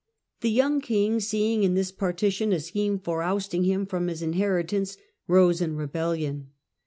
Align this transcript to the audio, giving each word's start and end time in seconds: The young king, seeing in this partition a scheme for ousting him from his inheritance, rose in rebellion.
The 0.39 0.49
young 0.49 0.81
king, 0.81 1.19
seeing 1.19 1.61
in 1.61 1.75
this 1.75 1.91
partition 1.91 2.51
a 2.53 2.59
scheme 2.59 2.97
for 2.97 3.21
ousting 3.21 3.65
him 3.65 3.85
from 3.85 4.07
his 4.07 4.23
inheritance, 4.23 4.97
rose 5.27 5.61
in 5.61 5.75
rebellion. 5.75 6.49